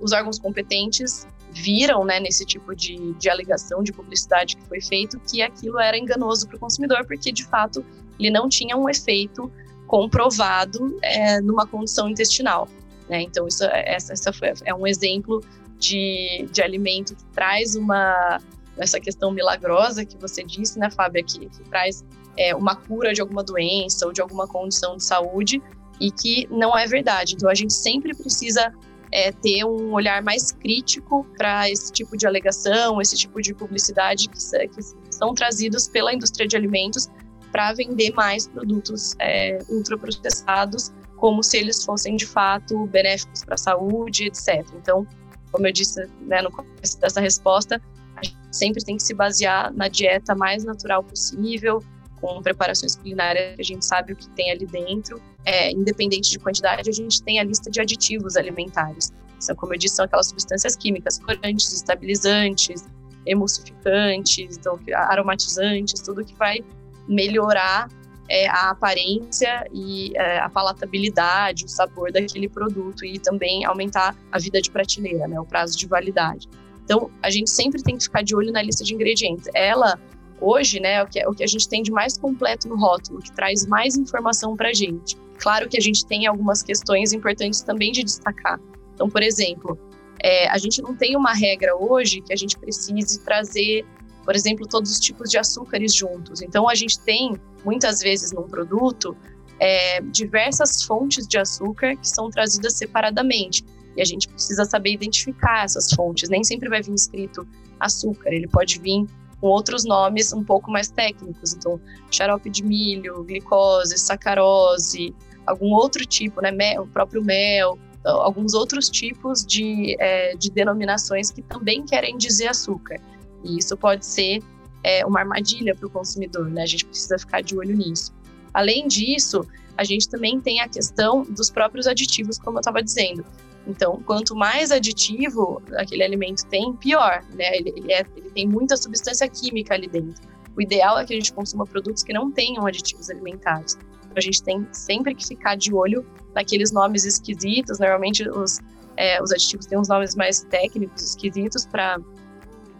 os 0.00 0.12
órgãos 0.12 0.38
competentes 0.38 1.26
viram, 1.52 2.04
né, 2.04 2.18
nesse 2.18 2.46
tipo 2.46 2.74
de, 2.74 3.12
de 3.14 3.28
alegação 3.28 3.82
de 3.82 3.92
publicidade 3.92 4.56
que 4.56 4.64
foi 4.64 4.80
feito, 4.80 5.20
que 5.20 5.42
aquilo 5.42 5.78
era 5.78 5.98
enganoso 5.98 6.48
para 6.48 6.56
o 6.56 6.58
consumidor, 6.58 7.04
porque 7.06 7.30
de 7.30 7.44
fato 7.44 7.84
ele 8.18 8.30
não 8.30 8.48
tinha 8.48 8.76
um 8.76 8.88
efeito 8.88 9.52
comprovado 9.86 10.98
é, 11.02 11.40
numa 11.42 11.66
condição 11.66 12.08
intestinal. 12.08 12.66
Né? 13.08 13.22
Então, 13.22 13.46
isso, 13.46 13.64
essa, 13.64 14.14
essa 14.14 14.32
foi, 14.32 14.52
é 14.64 14.74
um 14.74 14.86
exemplo 14.86 15.44
de, 15.78 16.48
de 16.50 16.62
alimento 16.62 17.14
que 17.14 17.24
traz 17.26 17.76
uma 17.76 18.40
essa 18.78 18.98
questão 18.98 19.30
milagrosa 19.30 20.02
que 20.02 20.16
você 20.16 20.42
disse, 20.42 20.78
né, 20.78 20.90
Fábia, 20.90 21.22
que, 21.22 21.40
que 21.40 21.62
traz 21.64 22.02
é, 22.38 22.54
uma 22.54 22.74
cura 22.74 23.12
de 23.12 23.20
alguma 23.20 23.42
doença 23.42 24.06
ou 24.06 24.12
de 24.14 24.22
alguma 24.22 24.48
condição 24.48 24.96
de 24.96 25.04
saúde 25.04 25.62
e 26.02 26.10
que 26.10 26.48
não 26.50 26.76
é 26.76 26.84
verdade. 26.86 27.34
Então 27.34 27.48
a 27.48 27.54
gente 27.54 27.72
sempre 27.72 28.12
precisa 28.12 28.74
é, 29.12 29.30
ter 29.30 29.64
um 29.64 29.92
olhar 29.92 30.20
mais 30.20 30.50
crítico 30.50 31.24
para 31.36 31.70
esse 31.70 31.92
tipo 31.92 32.16
de 32.16 32.26
alegação, 32.26 33.00
esse 33.00 33.16
tipo 33.16 33.40
de 33.40 33.54
publicidade 33.54 34.28
que, 34.28 34.38
que 34.68 34.82
são 35.14 35.32
trazidos 35.32 35.86
pela 35.86 36.12
indústria 36.12 36.48
de 36.48 36.56
alimentos 36.56 37.08
para 37.52 37.72
vender 37.74 38.12
mais 38.14 38.48
produtos 38.48 39.14
é, 39.20 39.58
ultraprocessados 39.68 40.90
como 41.18 41.40
se 41.40 41.58
eles 41.58 41.84
fossem 41.84 42.16
de 42.16 42.26
fato 42.26 42.84
benéficos 42.86 43.44
para 43.44 43.54
a 43.54 43.58
saúde, 43.58 44.24
etc. 44.24 44.66
Então, 44.74 45.06
como 45.52 45.68
eu 45.68 45.72
disse 45.72 46.04
né, 46.22 46.42
no 46.42 46.50
começo 46.50 46.98
dessa 46.98 47.20
resposta, 47.20 47.80
a 48.16 48.24
gente 48.24 48.36
sempre 48.50 48.84
tem 48.84 48.96
que 48.96 49.04
se 49.04 49.14
basear 49.14 49.72
na 49.72 49.86
dieta 49.86 50.34
mais 50.34 50.64
natural 50.64 51.04
possível, 51.04 51.80
com 52.20 52.42
preparações 52.42 52.96
culinárias 52.96 53.54
que 53.54 53.60
a 53.60 53.64
gente 53.64 53.84
sabe 53.84 54.14
o 54.14 54.16
que 54.16 54.28
tem 54.30 54.50
ali 54.50 54.66
dentro. 54.66 55.20
É, 55.44 55.72
independente 55.72 56.30
de 56.30 56.38
quantidade, 56.38 56.88
a 56.88 56.92
gente 56.92 57.22
tem 57.22 57.40
a 57.40 57.44
lista 57.44 57.70
de 57.70 57.80
aditivos 57.80 58.36
alimentares. 58.36 59.12
São, 59.40 59.56
como 59.56 59.74
eu 59.74 59.78
disse, 59.78 59.96
são 59.96 60.04
aquelas 60.04 60.28
substâncias 60.28 60.76
químicas, 60.76 61.18
corantes, 61.18 61.72
estabilizantes, 61.72 62.84
emulsificantes, 63.26 64.56
então, 64.56 64.78
aromatizantes, 64.94 66.00
tudo 66.00 66.24
que 66.24 66.34
vai 66.34 66.60
melhorar 67.08 67.88
é, 68.28 68.48
a 68.48 68.70
aparência 68.70 69.66
e 69.72 70.16
é, 70.16 70.38
a 70.38 70.48
palatabilidade, 70.48 71.64
o 71.64 71.68
sabor 71.68 72.12
daquele 72.12 72.48
produto 72.48 73.04
e 73.04 73.18
também 73.18 73.64
aumentar 73.64 74.16
a 74.30 74.38
vida 74.38 74.60
de 74.60 74.70
prateleira, 74.70 75.26
né, 75.26 75.38
o 75.40 75.44
prazo 75.44 75.76
de 75.76 75.86
validade. 75.86 76.48
Então, 76.84 77.10
a 77.22 77.30
gente 77.30 77.50
sempre 77.50 77.82
tem 77.82 77.96
que 77.96 78.04
ficar 78.04 78.22
de 78.22 78.34
olho 78.34 78.52
na 78.52 78.62
lista 78.62 78.84
de 78.84 78.94
ingredientes. 78.94 79.48
Ela 79.54 79.98
hoje, 80.40 80.80
né, 80.80 81.02
o 81.02 81.06
que, 81.06 81.24
o 81.26 81.32
que 81.32 81.44
a 81.44 81.46
gente 81.46 81.68
tem 81.68 81.82
de 81.82 81.90
mais 81.90 82.18
completo 82.18 82.68
no 82.68 82.76
rótulo, 82.76 83.20
que 83.20 83.30
traz 83.32 83.66
mais 83.66 83.96
informação 83.96 84.56
para 84.56 84.70
a 84.70 84.72
gente. 84.72 85.16
Claro 85.42 85.68
que 85.68 85.76
a 85.76 85.80
gente 85.80 86.06
tem 86.06 86.24
algumas 86.24 86.62
questões 86.62 87.12
importantes 87.12 87.62
também 87.62 87.90
de 87.90 88.04
destacar. 88.04 88.60
Então, 88.94 89.10
por 89.10 89.24
exemplo, 89.24 89.76
é, 90.22 90.48
a 90.48 90.56
gente 90.56 90.80
não 90.80 90.94
tem 90.94 91.16
uma 91.16 91.34
regra 91.34 91.74
hoje 91.74 92.20
que 92.20 92.32
a 92.32 92.36
gente 92.36 92.56
precise 92.56 93.18
trazer, 93.24 93.84
por 94.24 94.36
exemplo, 94.36 94.68
todos 94.68 94.92
os 94.92 95.00
tipos 95.00 95.28
de 95.28 95.38
açúcares 95.38 95.92
juntos. 95.92 96.42
Então, 96.42 96.68
a 96.68 96.76
gente 96.76 97.00
tem, 97.00 97.34
muitas 97.64 98.00
vezes, 98.00 98.30
num 98.30 98.44
produto, 98.44 99.16
é, 99.58 100.00
diversas 100.02 100.84
fontes 100.84 101.26
de 101.26 101.36
açúcar 101.36 101.96
que 101.96 102.08
são 102.08 102.30
trazidas 102.30 102.74
separadamente. 102.74 103.64
E 103.96 104.00
a 104.00 104.04
gente 104.04 104.28
precisa 104.28 104.64
saber 104.64 104.92
identificar 104.92 105.64
essas 105.64 105.90
fontes. 105.90 106.28
Nem 106.28 106.44
sempre 106.44 106.68
vai 106.68 106.80
vir 106.82 106.94
escrito 106.94 107.44
açúcar, 107.80 108.30
ele 108.32 108.46
pode 108.46 108.78
vir 108.78 109.06
com 109.40 109.48
outros 109.48 109.84
nomes 109.84 110.32
um 110.32 110.44
pouco 110.44 110.70
mais 110.70 110.88
técnicos. 110.88 111.52
Então, 111.52 111.80
xarope 112.12 112.48
de 112.48 112.62
milho, 112.62 113.24
glicose, 113.24 113.98
sacarose, 113.98 115.12
algum 115.46 115.72
outro 115.72 116.04
tipo, 116.04 116.40
né? 116.40 116.50
Mel, 116.50 116.82
o 116.82 116.86
próprio 116.86 117.22
mel, 117.22 117.78
alguns 118.04 118.54
outros 118.54 118.88
tipos 118.88 119.44
de, 119.44 119.96
é, 119.98 120.34
de 120.36 120.50
denominações 120.50 121.30
que 121.30 121.42
também 121.42 121.84
querem 121.84 122.16
dizer 122.16 122.48
açúcar. 122.48 123.00
E 123.44 123.58
isso 123.58 123.76
pode 123.76 124.04
ser 124.04 124.42
é, 124.82 125.04
uma 125.06 125.20
armadilha 125.20 125.74
para 125.74 125.86
o 125.86 125.90
consumidor, 125.90 126.50
né? 126.50 126.62
A 126.62 126.66
gente 126.66 126.84
precisa 126.84 127.18
ficar 127.18 127.42
de 127.42 127.56
olho 127.56 127.76
nisso. 127.76 128.12
Além 128.52 128.86
disso, 128.86 129.46
a 129.76 129.84
gente 129.84 130.08
também 130.08 130.40
tem 130.40 130.60
a 130.60 130.68
questão 130.68 131.22
dos 131.22 131.50
próprios 131.50 131.86
aditivos, 131.86 132.38
como 132.38 132.58
eu 132.58 132.60
estava 132.60 132.82
dizendo. 132.82 133.24
Então, 133.66 134.02
quanto 134.04 134.34
mais 134.34 134.72
aditivo 134.72 135.62
aquele 135.76 136.02
alimento 136.02 136.44
tem, 136.46 136.72
pior, 136.74 137.24
né? 137.34 137.56
Ele, 137.56 137.72
ele, 137.76 137.92
é, 137.92 138.04
ele, 138.16 138.30
tem 138.30 138.48
muita 138.48 138.76
substância 138.76 139.28
química 139.28 139.74
ali 139.74 139.88
dentro. 139.88 140.22
O 140.56 140.60
ideal 140.60 140.98
é 140.98 141.04
que 141.04 141.14
a 141.14 141.16
gente 141.16 141.32
consuma 141.32 141.64
produtos 141.64 142.02
que 142.02 142.12
não 142.12 142.30
tenham 142.30 142.66
aditivos 142.66 143.08
alimentares. 143.08 143.78
A 144.18 144.20
gente 144.20 144.42
tem 144.42 144.66
sempre 144.72 145.14
que 145.14 145.26
ficar 145.26 145.56
de 145.56 145.74
olho 145.74 146.06
naqueles 146.34 146.72
nomes 146.72 147.04
esquisitos. 147.04 147.78
Normalmente, 147.78 148.28
os, 148.28 148.60
é, 148.96 149.22
os 149.22 149.32
aditivos 149.32 149.66
têm 149.66 149.78
uns 149.78 149.88
nomes 149.88 150.14
mais 150.14 150.40
técnicos, 150.44 151.02
esquisitos 151.02 151.66
para 151.66 151.98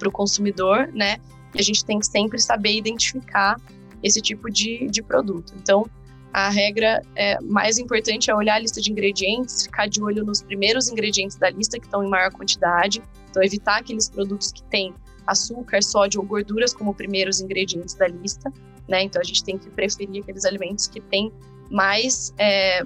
o 0.04 0.10
consumidor, 0.10 0.88
né? 0.92 1.18
E 1.54 1.60
a 1.60 1.62
gente 1.62 1.84
tem 1.84 1.98
que 1.98 2.06
sempre 2.06 2.40
saber 2.40 2.76
identificar 2.76 3.56
esse 4.02 4.20
tipo 4.20 4.50
de, 4.50 4.86
de 4.88 5.02
produto. 5.02 5.52
Então, 5.60 5.88
a 6.32 6.48
regra 6.48 7.02
é, 7.14 7.38
mais 7.42 7.78
importante 7.78 8.30
é 8.30 8.34
olhar 8.34 8.54
a 8.54 8.58
lista 8.58 8.80
de 8.80 8.90
ingredientes, 8.90 9.64
ficar 9.64 9.86
de 9.86 10.02
olho 10.02 10.24
nos 10.24 10.42
primeiros 10.42 10.88
ingredientes 10.88 11.36
da 11.36 11.50
lista 11.50 11.78
que 11.78 11.84
estão 11.84 12.02
em 12.02 12.08
maior 12.08 12.32
quantidade, 12.32 13.02
então 13.30 13.42
evitar 13.42 13.80
aqueles 13.80 14.08
produtos 14.08 14.50
que 14.50 14.62
têm 14.64 14.94
açúcar, 15.26 15.82
sódio 15.82 16.20
ou 16.20 16.26
gorduras 16.26 16.72
como 16.72 16.94
primeiros 16.94 17.40
ingredientes 17.40 17.94
da 17.94 18.08
lista, 18.08 18.50
né? 18.88 19.02
Então 19.02 19.20
a 19.20 19.24
gente 19.24 19.44
tem 19.44 19.58
que 19.58 19.68
preferir 19.70 20.22
aqueles 20.22 20.44
alimentos 20.44 20.86
que 20.86 21.00
têm 21.00 21.32
mais 21.70 22.34
é, 22.36 22.82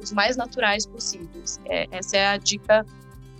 os 0.00 0.12
mais 0.12 0.36
naturais 0.36 0.86
possíveis. 0.86 1.60
É, 1.66 1.86
essa 1.90 2.16
é 2.16 2.26
a 2.26 2.36
dica 2.38 2.86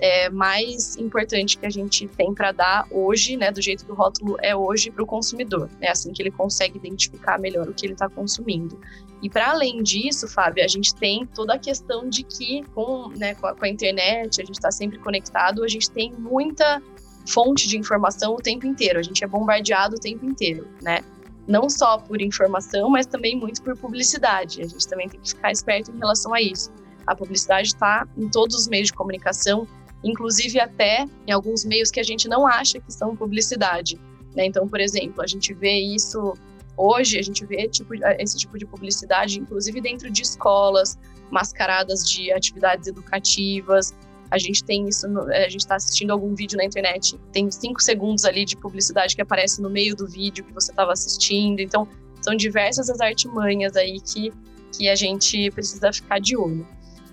é, 0.01 0.31
mais 0.31 0.97
importante 0.97 1.59
que 1.59 1.67
a 1.67 1.71
gente 1.71 2.09
tem 2.09 2.35
para 2.35 2.53
dar 2.53 2.87
hoje, 2.91 3.37
né, 3.37 3.51
do 3.51 3.61
jeito 3.61 3.85
que 3.85 3.93
o 3.93 3.95
rótulo 3.95 4.37
é 4.41 4.57
hoje 4.57 4.91
para 4.91 5.03
o 5.03 5.07
consumidor. 5.07 5.69
É 5.81 5.91
assim 5.91 6.13
que 6.13 6.23
ele 6.23 6.31
consegue 6.31 6.79
identificar 6.79 7.39
melhor 7.39 7.69
o 7.69 7.75
que 7.75 7.87
ele 7.87 7.93
está 7.93 8.09
consumindo. 8.09 8.81
E 9.23 9.29
para 9.29 9.51
além 9.51 9.83
disso, 9.83 10.27
Fábio, 10.27 10.65
a 10.65 10.69
gente 10.69 10.95
tem 10.95 11.27
toda 11.27 11.55
a 11.55 11.59
questão 11.59 12.09
de 12.09 12.23
que 12.23 12.63
com, 12.75 13.09
né, 13.17 13.35
com, 13.35 13.47
a, 13.47 13.55
com 13.55 13.65
a 13.65 13.69
internet, 13.69 14.41
a 14.41 14.45
gente 14.45 14.57
está 14.57 14.71
sempre 14.71 14.99
conectado, 14.99 15.63
a 15.63 15.69
gente 15.69 15.91
tem 15.91 16.13
muita 16.13 16.83
fonte 17.29 17.69
de 17.69 17.77
informação 17.77 18.35
o 18.35 18.39
tempo 18.39 18.67
inteiro, 18.67 18.99
a 18.99 19.03
gente 19.03 19.23
é 19.23 19.27
bombardeado 19.27 19.97
o 19.97 20.01
tempo 20.01 20.25
inteiro, 20.25 20.67
né? 20.83 21.01
Não 21.47 21.69
só 21.69 21.99
por 21.99 22.21
informação, 22.21 22.91
mas 22.91 23.07
também 23.07 23.37
muito 23.37 23.63
por 23.63 23.77
publicidade. 23.77 24.63
A 24.63 24.69
gente 24.69 24.87
também 24.87 25.09
tem 25.09 25.21
que 25.21 25.31
ficar 25.31 25.51
esperto 25.51 25.91
em 25.91 25.99
relação 25.99 26.33
a 26.33 26.41
isso. 26.41 26.71
A 27.07 27.15
publicidade 27.15 27.69
está 27.69 28.07
em 28.17 28.29
todos 28.29 28.55
os 28.57 28.69
meios 28.69 28.89
de 28.89 28.95
comunicação, 28.95 29.67
inclusive 30.05 30.61
até 30.61 31.07
em 31.27 31.33
alguns 31.33 31.65
meios 31.65 31.91
que 31.91 31.99
a 31.99 32.05
gente 32.05 32.29
não 32.29 32.47
acha 32.47 32.81
que 32.81 32.93
são 32.93 33.17
publicidade. 33.17 34.01
Né? 34.35 34.47
Então, 34.47 34.69
por 34.69 34.81
exemplo, 34.81 35.23
a 35.23 35.27
gente 35.27 35.53
vê 35.55 35.79
isso 35.81 36.35
hoje, 36.77 37.19
a 37.19 37.23
gente 37.23 37.45
vê 37.45 37.69
tipo, 37.69 37.95
esse 38.19 38.39
tipo 38.39 38.59
de 38.59 38.67
publicidade, 38.67 39.39
inclusive 39.39 39.81
dentro 39.81 40.11
de 40.11 40.23
escolas, 40.23 40.99
mascaradas 41.31 42.09
de 42.09 42.33
atividades 42.33 42.87
educativas. 42.87 43.95
A 44.31 44.39
gente 44.39 44.63
tem 44.65 44.89
isso, 44.89 45.09
no, 45.09 45.23
a 45.23 45.49
gente 45.49 45.61
está 45.61 45.77
assistindo 45.77 46.11
algum 46.11 46.35
vídeo 46.35 46.57
na 46.57 46.65
internet, 46.65 47.19
tem 47.33 47.51
cinco 47.51 47.83
segundos 47.83 48.25
ali 48.25 48.45
de 48.45 48.57
publicidade 48.57 49.15
que 49.17 49.23
aparece 49.23 49.61
no 49.61 49.69
meio 49.69 49.97
do 49.97 50.07
vídeo 50.07 50.45
que 50.45 50.53
você 50.53 50.71
estava 50.71 50.93
assistindo. 50.93 51.61
Então, 51.61 51.89
são 52.23 52.35
diversas 52.37 52.89
as 52.89 53.01
artimanhas 53.01 53.77
aí 53.77 54.01
que, 54.01 54.33
que 54.77 54.89
a 54.89 54.95
gente 54.95 55.51
precisa 55.51 55.93
ficar 55.93 56.21
de 56.21 56.37
olho. 56.37 56.67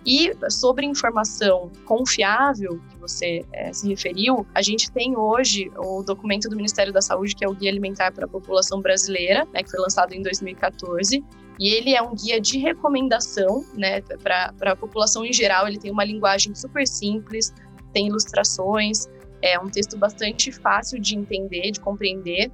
E 0.05 0.31
sobre 0.49 0.85
informação 0.85 1.69
confiável, 1.83 2.79
que 2.89 2.97
você 2.97 3.45
é, 3.51 3.73
se 3.73 3.89
referiu, 3.89 4.47
a 4.55 4.61
gente 4.61 4.89
tem 4.89 5.17
hoje 5.17 5.69
o 5.75 6.01
documento 6.01 6.47
do 6.47 6.55
Ministério 6.55 6.93
da 6.93 7.01
Saúde, 7.01 7.35
que 7.35 7.43
é 7.43 7.49
o 7.49 7.53
Guia 7.53 7.69
Alimentar 7.69 8.13
para 8.13 8.23
a 8.23 8.27
População 8.27 8.81
Brasileira, 8.81 9.45
né, 9.53 9.61
que 9.61 9.69
foi 9.69 9.81
lançado 9.81 10.13
em 10.13 10.21
2014. 10.21 11.21
E 11.59 11.69
ele 11.69 11.95
é 11.95 12.01
um 12.01 12.13
guia 12.13 12.39
de 12.39 12.57
recomendação 12.59 13.65
né, 13.75 14.01
para 14.21 14.53
a 14.71 14.75
população 14.75 15.25
em 15.25 15.33
geral. 15.33 15.67
Ele 15.67 15.79
tem 15.79 15.91
uma 15.91 16.03
linguagem 16.03 16.53
super 16.53 16.87
simples, 16.87 17.53
tem 17.93 18.07
ilustrações, 18.07 19.07
é 19.41 19.59
um 19.59 19.67
texto 19.67 19.97
bastante 19.97 20.51
fácil 20.51 20.99
de 20.99 21.15
entender, 21.15 21.71
de 21.71 21.79
compreender. 21.79 22.51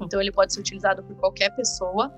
Então, 0.00 0.20
ele 0.20 0.32
pode 0.32 0.54
ser 0.54 0.60
utilizado 0.60 1.02
por 1.02 1.16
qualquer 1.16 1.54
pessoa. 1.56 2.12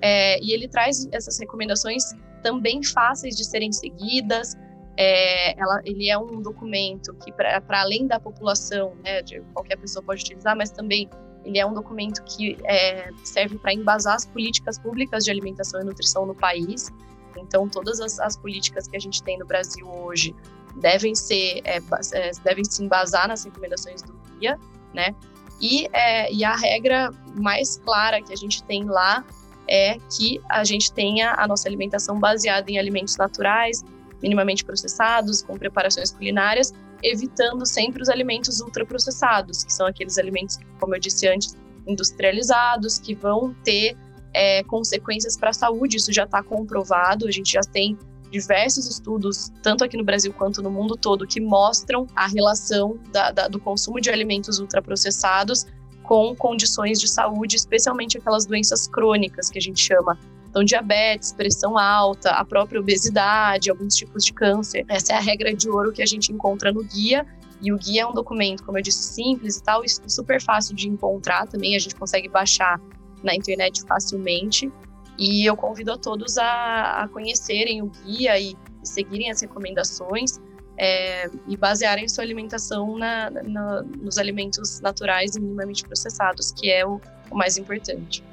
É, 0.00 0.40
e 0.40 0.52
ele 0.52 0.68
traz 0.68 1.08
essas 1.10 1.38
recomendações 1.38 2.04
também 2.42 2.82
fáceis 2.82 3.36
de 3.36 3.44
serem 3.44 3.72
seguidas. 3.72 4.54
É, 4.96 5.60
ela, 5.60 5.80
ele 5.84 6.08
é 6.08 6.16
um 6.16 6.40
documento 6.40 7.14
que, 7.14 7.32
para 7.32 7.62
além 7.70 8.06
da 8.06 8.18
população, 8.18 8.94
né, 9.04 9.22
de 9.22 9.40
qualquer 9.52 9.76
pessoa 9.76 10.04
pode 10.04 10.22
utilizar, 10.22 10.56
mas 10.56 10.70
também 10.70 11.08
ele 11.44 11.58
é 11.58 11.66
um 11.66 11.72
documento 11.72 12.22
que 12.24 12.58
é, 12.64 13.10
serve 13.24 13.58
para 13.58 13.72
embasar 13.72 14.14
as 14.14 14.26
políticas 14.26 14.78
públicas 14.78 15.24
de 15.24 15.30
alimentação 15.30 15.80
e 15.80 15.84
nutrição 15.84 16.26
no 16.26 16.34
país. 16.34 16.92
Então, 17.36 17.68
todas 17.68 18.00
as, 18.00 18.18
as 18.18 18.36
políticas 18.36 18.88
que 18.88 18.96
a 18.96 19.00
gente 19.00 19.22
tem 19.22 19.38
no 19.38 19.46
Brasil 19.46 19.88
hoje 19.88 20.34
devem 20.76 21.14
ser 21.14 21.60
é, 21.64 21.78
é 22.12 22.30
devem 22.44 22.64
se 22.64 22.82
embasar 22.82 23.28
nas 23.28 23.44
recomendações 23.44 24.02
do 24.02 24.12
guia, 24.38 24.58
né? 24.92 25.14
E, 25.60 25.88
é, 25.92 26.32
e 26.32 26.44
a 26.44 26.54
regra 26.54 27.10
mais 27.34 27.78
clara 27.78 28.22
que 28.22 28.32
a 28.32 28.36
gente 28.36 28.62
tem 28.64 28.84
lá 28.84 29.24
é 29.68 29.98
que 30.16 30.40
a 30.48 30.64
gente 30.64 30.92
tenha 30.92 31.34
a 31.36 31.46
nossa 31.46 31.68
alimentação 31.68 32.18
baseada 32.18 32.70
em 32.70 32.78
alimentos 32.78 33.16
naturais, 33.16 33.84
minimamente 34.22 34.64
processados, 34.64 35.42
com 35.42 35.58
preparações 35.58 36.12
culinárias, 36.12 36.72
evitando 37.02 37.64
sempre 37.66 38.02
os 38.02 38.08
alimentos 38.08 38.60
ultraprocessados, 38.60 39.64
que 39.64 39.72
são 39.72 39.86
aqueles 39.86 40.18
alimentos, 40.18 40.58
como 40.80 40.94
eu 40.94 41.00
disse 41.00 41.28
antes, 41.28 41.56
industrializados, 41.86 42.98
que 42.98 43.14
vão 43.14 43.54
ter 43.64 43.96
é, 44.32 44.62
consequências 44.64 45.36
para 45.36 45.50
a 45.50 45.52
saúde. 45.52 45.96
Isso 45.96 46.12
já 46.12 46.24
está 46.24 46.42
comprovado, 46.42 47.26
a 47.26 47.30
gente 47.30 47.52
já 47.52 47.60
tem 47.60 47.98
diversos 48.30 48.86
estudos, 48.86 49.50
tanto 49.62 49.82
aqui 49.84 49.96
no 49.96 50.04
Brasil 50.04 50.32
quanto 50.32 50.62
no 50.62 50.70
mundo 50.70 50.96
todo, 50.96 51.26
que 51.26 51.40
mostram 51.40 52.06
a 52.14 52.26
relação 52.26 52.98
da, 53.10 53.30
da, 53.30 53.48
do 53.48 53.58
consumo 53.58 54.00
de 54.00 54.10
alimentos 54.10 54.58
ultraprocessados 54.58 55.66
com 56.02 56.34
condições 56.34 57.00
de 57.00 57.08
saúde, 57.08 57.56
especialmente 57.56 58.18
aquelas 58.18 58.46
doenças 58.46 58.86
crônicas 58.86 59.50
que 59.50 59.58
a 59.58 59.62
gente 59.62 59.80
chama. 59.80 60.18
Então, 60.58 60.64
diabetes, 60.64 61.32
pressão 61.32 61.78
alta, 61.78 62.32
a 62.32 62.44
própria 62.44 62.80
obesidade, 62.80 63.70
alguns 63.70 63.94
tipos 63.94 64.24
de 64.24 64.32
câncer. 64.32 64.84
Essa 64.88 65.12
é 65.12 65.16
a 65.16 65.20
regra 65.20 65.54
de 65.54 65.68
ouro 65.68 65.92
que 65.92 66.02
a 66.02 66.06
gente 66.06 66.32
encontra 66.32 66.72
no 66.72 66.82
guia. 66.82 67.24
E 67.62 67.72
o 67.72 67.78
guia 67.78 68.02
é 68.02 68.06
um 68.06 68.12
documento, 68.12 68.64
como 68.64 68.76
eu 68.76 68.82
disse, 68.82 69.14
simples 69.14 69.58
e 69.58 69.62
tal, 69.62 69.84
e 69.84 69.88
super 69.88 70.42
fácil 70.42 70.74
de 70.74 70.88
encontrar 70.88 71.46
também. 71.46 71.76
A 71.76 71.78
gente 71.78 71.94
consegue 71.94 72.28
baixar 72.28 72.80
na 73.22 73.36
internet 73.36 73.82
facilmente. 73.86 74.68
E 75.16 75.48
eu 75.48 75.56
convido 75.56 75.92
a 75.92 75.96
todos 75.96 76.36
a, 76.36 77.04
a 77.04 77.08
conhecerem 77.08 77.80
o 77.80 77.92
guia 78.04 78.36
e, 78.36 78.56
e 78.82 78.88
seguirem 78.88 79.30
as 79.30 79.40
recomendações 79.40 80.40
é, 80.76 81.30
e 81.46 81.56
basearem 81.56 82.08
sua 82.08 82.24
alimentação 82.24 82.98
na, 82.98 83.30
na, 83.30 83.82
nos 83.82 84.18
alimentos 84.18 84.80
naturais 84.80 85.36
e 85.36 85.40
minimamente 85.40 85.84
processados, 85.84 86.50
que 86.50 86.68
é 86.68 86.84
o, 86.84 87.00
o 87.30 87.36
mais 87.36 87.56
importante. 87.56 88.24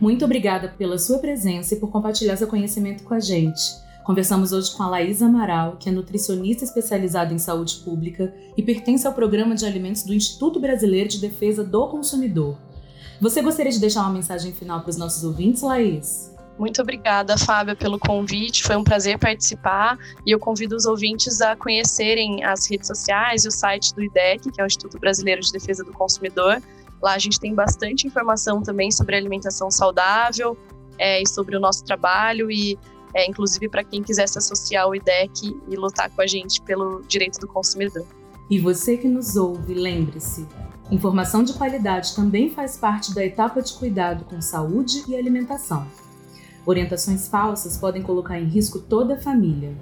Muito 0.00 0.24
obrigada 0.24 0.68
pela 0.68 0.98
sua 0.98 1.18
presença 1.18 1.74
e 1.74 1.80
por 1.80 1.90
compartilhar 1.90 2.36
seu 2.36 2.46
conhecimento 2.46 3.02
com 3.02 3.14
a 3.14 3.20
gente. 3.20 3.62
Conversamos 4.04 4.52
hoje 4.52 4.70
com 4.76 4.82
a 4.82 4.88
Laís 4.88 5.20
Amaral, 5.22 5.78
que 5.80 5.88
é 5.88 5.92
nutricionista 5.92 6.64
especializada 6.64 7.34
em 7.34 7.38
saúde 7.38 7.76
pública 7.84 8.32
e 8.56 8.62
pertence 8.62 9.06
ao 9.06 9.12
programa 9.12 9.54
de 9.54 9.64
alimentos 9.66 10.04
do 10.04 10.14
Instituto 10.14 10.60
Brasileiro 10.60 11.08
de 11.08 11.18
Defesa 11.18 11.64
do 11.64 11.88
Consumidor. 11.88 12.56
Você 13.20 13.40
gostaria 13.40 13.72
de 13.72 13.80
deixar 13.80 14.02
uma 14.02 14.12
mensagem 14.12 14.52
final 14.52 14.80
para 14.80 14.90
os 14.90 14.96
nossos 14.96 15.24
ouvintes, 15.24 15.62
Laís? 15.62 16.32
Muito 16.58 16.80
obrigada, 16.80 17.36
Fábia, 17.36 17.74
pelo 17.74 17.98
convite. 17.98 18.62
Foi 18.62 18.76
um 18.76 18.84
prazer 18.84 19.18
participar 19.18 19.98
e 20.24 20.30
eu 20.30 20.38
convido 20.38 20.76
os 20.76 20.84
ouvintes 20.84 21.40
a 21.40 21.56
conhecerem 21.56 22.44
as 22.44 22.70
redes 22.70 22.86
sociais 22.86 23.44
e 23.44 23.48
o 23.48 23.50
site 23.50 23.94
do 23.94 24.02
IDEC, 24.02 24.52
que 24.52 24.60
é 24.60 24.64
o 24.64 24.66
Instituto 24.66 24.98
Brasileiro 24.98 25.40
de 25.40 25.50
Defesa 25.50 25.82
do 25.82 25.92
Consumidor. 25.92 26.62
Lá 27.02 27.14
a 27.14 27.18
gente 27.18 27.38
tem 27.38 27.54
bastante 27.54 28.06
informação 28.06 28.62
também 28.62 28.90
sobre 28.90 29.16
alimentação 29.16 29.70
saudável 29.70 30.56
é, 30.98 31.22
e 31.22 31.28
sobre 31.28 31.56
o 31.56 31.60
nosso 31.60 31.84
trabalho 31.84 32.50
e 32.50 32.78
é, 33.14 33.28
inclusive 33.28 33.68
para 33.68 33.82
quem 33.82 34.02
quiser 34.02 34.28
se 34.28 34.38
associar 34.38 34.84
ao 34.84 34.94
IDEC 34.94 35.56
e 35.68 35.76
lutar 35.76 36.10
com 36.10 36.20
a 36.20 36.26
gente 36.26 36.60
pelo 36.62 37.02
direito 37.08 37.38
do 37.38 37.48
consumidor. 37.48 38.06
E 38.50 38.60
você 38.60 38.96
que 38.96 39.08
nos 39.08 39.36
ouve, 39.36 39.74
lembre-se, 39.74 40.46
informação 40.90 41.42
de 41.42 41.54
qualidade 41.54 42.14
também 42.14 42.50
faz 42.50 42.76
parte 42.76 43.14
da 43.14 43.24
etapa 43.24 43.60
de 43.60 43.72
cuidado 43.72 44.24
com 44.24 44.40
saúde 44.40 45.02
e 45.08 45.16
alimentação. 45.16 45.86
Orientações 46.64 47.26
falsas 47.28 47.76
podem 47.76 48.02
colocar 48.02 48.38
em 48.38 48.44
risco 48.44 48.78
toda 48.78 49.14
a 49.14 49.18
família. 49.18 49.76